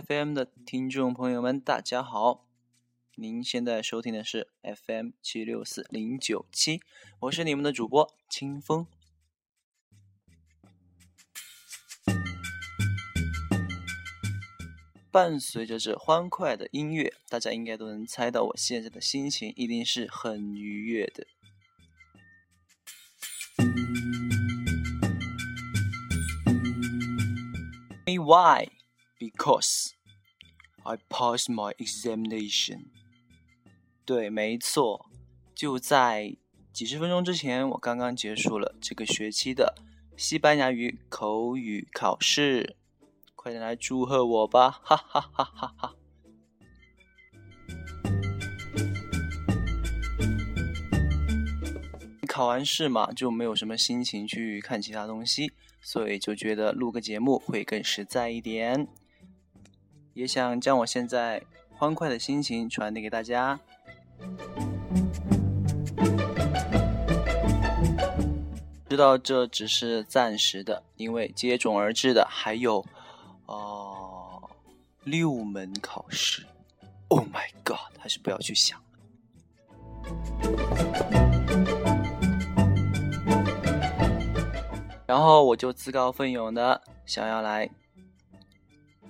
[0.00, 2.46] FM 的听众朋友们，大家好！
[3.16, 6.80] 您现在收听的是 FM 七六四零九七，
[7.20, 8.86] 我是你们的主播清风。
[15.10, 21.26] 伴随着这欢快的音乐，大家应该都能猜到我现在的心情一定是很愉悦的。
[28.06, 28.70] Why?
[29.22, 29.90] Because
[30.82, 32.86] I passed my examination.
[34.04, 35.06] 对，没错，
[35.54, 36.36] 就在
[36.72, 39.76] 几十分钟之前，我刚刚结束了这个学期的
[40.16, 42.74] 西班牙语口语考试。
[43.36, 44.70] 快点来祝贺我吧！
[44.82, 45.94] 哈哈哈哈哈。
[52.26, 58.88] 考完试嘛，就没有什么心情去看其他东西，所以就觉得录个节目会更实在一点。
[60.14, 63.58] 也想将我现在欢快的心情传递给大家。
[68.88, 72.84] 知道这只是暂时的，因为接踵而至的还有。
[73.46, 74.42] 哦，
[75.04, 76.46] 六门考试
[77.08, 78.84] ，Oh my God，还是不要去想了。
[85.06, 87.68] 然后我就自告奋勇的想要来，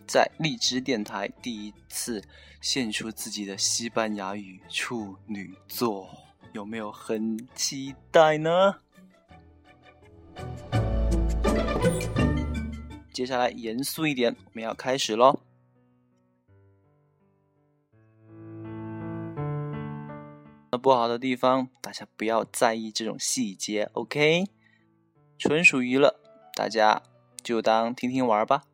[0.06, 2.22] 在荔枝电台第一次
[2.60, 6.08] 献出自己的西班牙语处女作，
[6.52, 8.76] 有没有很期待呢？
[13.12, 15.40] 接下来严肃一点，我们要开始喽。
[20.70, 24.46] 那不好的地方，大家不要在意这种细节，OK？
[25.38, 26.18] 纯属娱乐，
[26.54, 27.02] 大家
[27.42, 28.64] 就当听听玩吧。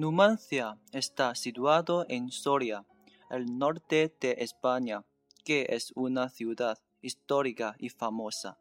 [0.00, 2.86] Numancia está situado en Soria,
[3.28, 5.04] el norte de España,
[5.44, 8.56] que es una ciudad histórica y famosa.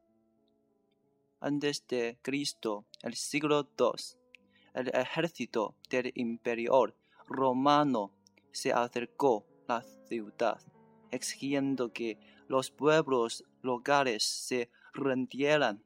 [1.40, 4.20] Antes de Cristo, el siglo II,
[4.74, 6.94] el ejército del imperio
[7.26, 8.12] romano
[8.52, 10.60] se acercó a la ciudad,
[11.10, 15.86] exigiendo que los pueblos locales se rindieran.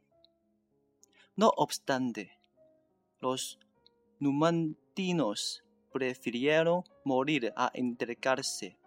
[1.36, 2.40] No obstante,
[3.20, 3.60] los
[5.92, 8.78] prefirieron morir a entregarse,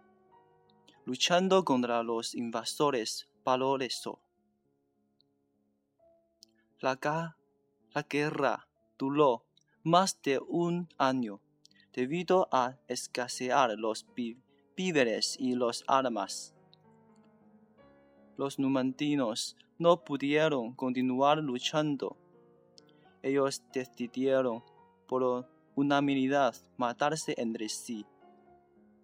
[1.05, 4.17] luchando contra los invasores valorosos.
[6.79, 6.97] La,
[8.09, 9.43] guerra duró
[9.83, 11.41] más de un año
[11.91, 14.05] debido a escasear los
[14.75, 16.53] víveres y los armas.
[18.37, 22.15] Los numantinos no pudieron continuar luchando.
[23.23, 24.63] Ellos decidieron
[25.07, 28.03] por unanimidad matarse entre sí.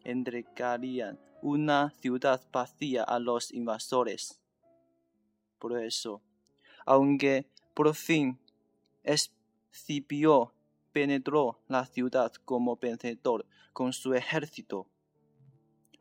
[0.03, 4.41] Entregarían una ciudad vacía a los invasores.
[5.59, 6.21] Por eso,
[6.85, 7.45] aunque
[7.75, 8.39] por fin
[9.03, 10.51] Escipio
[10.91, 14.87] penetró la ciudad como vencedor con su ejército,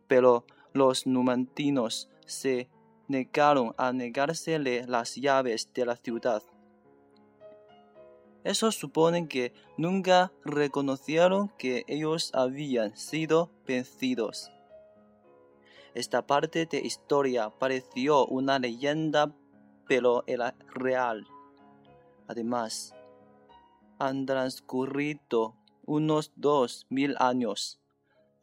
[0.08, 2.70] pero los numantinos se
[3.08, 6.42] negaron a negársele las llaves de la ciudad
[8.44, 14.50] eso supone que nunca reconocieron que ellos habían sido vencidos.
[15.94, 19.32] Esta parte de historia pareció una leyenda,
[19.86, 21.26] pero era real.
[22.26, 22.94] Además,
[23.98, 25.54] han transcurrido
[25.84, 27.78] unos dos mil años.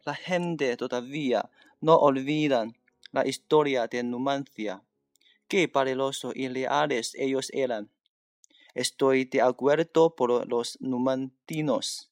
[0.06, 1.50] La gente todavía
[1.82, 2.78] no olvidan
[3.12, 4.84] la historia de Numancia.
[5.48, 7.90] Qué peligrosos y leales ellos eran.
[8.74, 12.11] Estoy de acuerdo por los numantinos,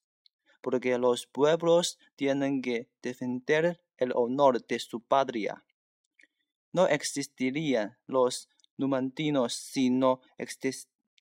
[0.62, 5.64] porque los pueblos tienen que defender el honor de su patria.
[6.74, 10.22] No existirían los numantinos si no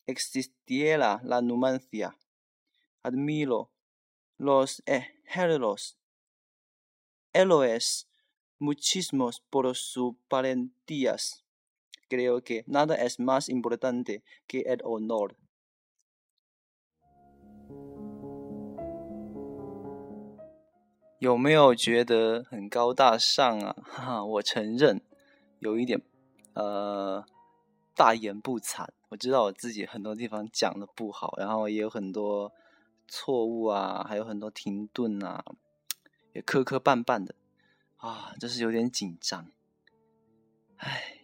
[0.06, 2.16] existiera la numancia.
[3.02, 3.70] Admiro
[4.38, 5.96] los ejércitos,
[7.32, 8.08] héroes
[8.58, 11.45] muchísimos por sus valentías.
[12.08, 15.34] Creo que nada es más importante que el honor。
[21.18, 23.74] 有没有觉得很高大上啊？
[23.82, 25.00] 哈哈，我承认
[25.58, 26.00] 有一点
[26.54, 27.24] 呃
[27.94, 28.86] 大言不惭。
[29.08, 32.52] 我知道我自己很多地方讲的不好，然后也有很多
[33.08, 35.44] 错误啊，还有很多停顿啊。
[36.34, 37.34] 也磕磕绊绊的，
[37.96, 39.50] 啊，真是有点紧张。
[40.76, 41.15] 唉，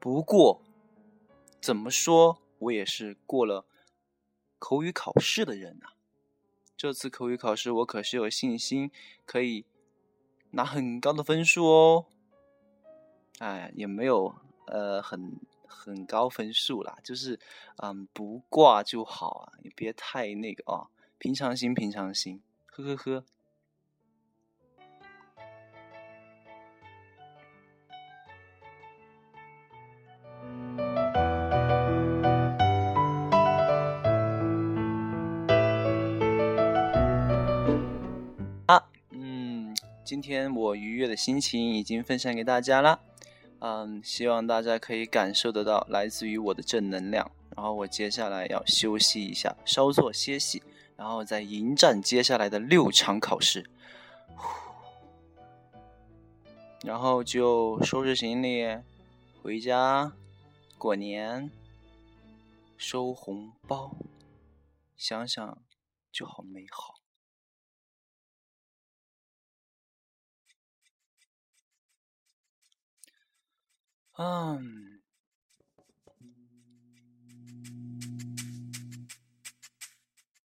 [0.00, 0.62] 不过
[1.60, 3.66] 怎么说，我也是过了
[4.58, 5.88] 口语考试的人呐。
[6.74, 8.90] 这次口语考试，我可是有信心
[9.26, 9.66] 可以
[10.52, 12.06] 拿很高的分数哦。
[13.40, 14.34] 哎，也没有
[14.68, 17.38] 呃很很高分数啦，就是
[17.76, 20.88] 嗯不挂就好啊，也别太那个啊，
[21.18, 23.24] 平常心平常心，呵呵呵。
[40.10, 42.98] 今天我愉悦的心情已经分享给大家了，
[43.60, 47.30] 嗯，希望大家可以感受得到来自于我的正能量。
[47.56, 50.64] 然后我接下来要休息一下，稍作歇息，
[50.96, 53.70] 然后再迎战接下来的六场考试。
[56.82, 58.66] 然后就收拾行李，
[59.40, 60.12] 回家
[60.76, 61.48] 过年，
[62.76, 63.94] 收红包，
[64.96, 65.56] 想想
[66.10, 66.99] 就好美好。
[74.22, 75.00] 嗯，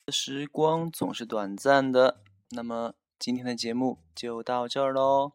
[0.07, 2.21] 时光总是短暂的，
[2.51, 5.33] 那么今天的节目就到这儿喽。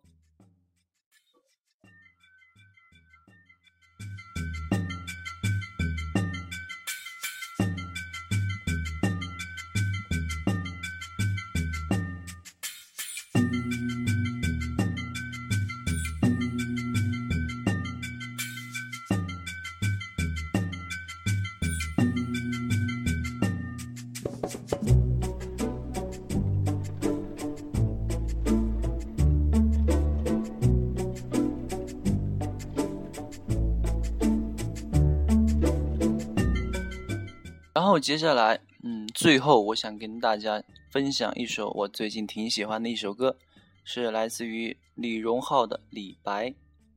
[37.74, 43.38] 然后接下来，嗯，最后我想跟大家分享一首我最近挺喜欢的一首歌，
[43.82, 46.48] 是来自于李荣浩的《李白》，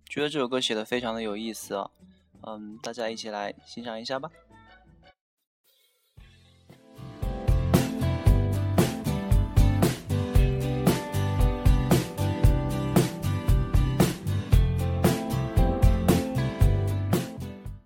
[0.06, 1.90] 觉得这首歌写的非常的有意思啊，
[2.42, 4.30] 嗯，大家一起来欣赏一下吧。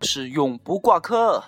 [0.02, 1.44] 是永不挂科。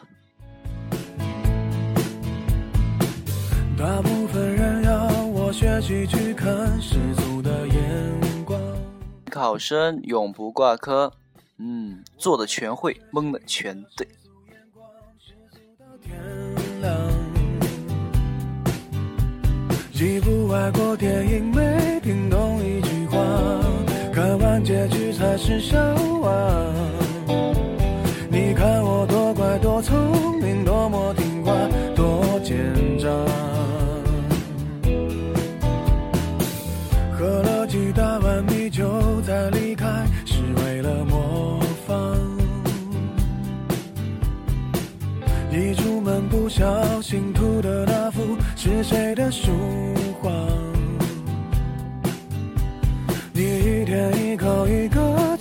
[5.82, 8.62] 我学习去看世俗的眼光。
[9.32, 11.12] 考生永不挂科，
[11.58, 14.08] 嗯，做的全会，蒙的全对。
[19.94, 23.18] 一部外国电影没听懂一句话，
[24.14, 26.32] 看完结局才是笑话。
[28.30, 29.98] 你看我多乖多聪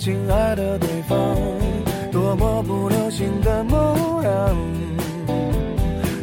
[0.01, 1.15] 亲爱的对方，
[2.11, 4.57] 多么不流行的模样，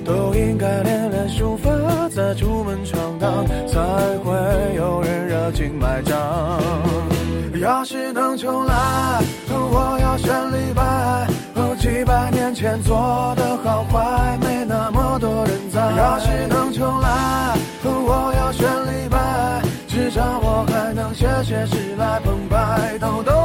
[0.04, 1.70] 都应该练练书法
[2.10, 3.78] 再出门闯荡，才
[4.24, 4.34] 会
[4.74, 6.18] 有人热情买账。
[7.60, 11.28] 要是能重来，我要选李白。
[11.78, 15.80] 几百年前做的好坏，没那么多人在。
[15.96, 23.37] 要是能重来，我要选李白，至少我还能写写诗来澎湃逗逗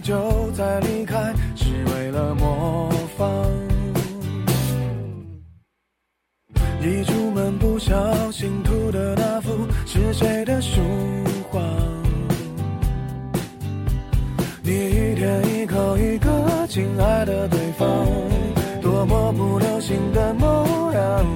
[0.00, 1.32] 就在离开。
[1.86, 3.26] 为了模仿，
[6.80, 10.80] 一出门不小心涂的那幅是谁的书
[11.50, 11.60] 画？
[14.62, 18.06] 你一天一口一个亲爱的对方，
[18.80, 21.26] 多么不流行的模样，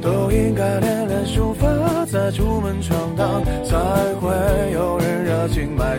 [0.00, 1.66] 都应该练练书法
[2.06, 3.76] 再出门闯荡，才
[4.20, 5.98] 会有人热情买。